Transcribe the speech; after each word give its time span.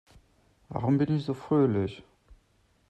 Warum 0.69 0.97
bin 0.97 1.15
ich 1.15 1.23
so 1.25 1.35
fröhlich? 1.35 2.01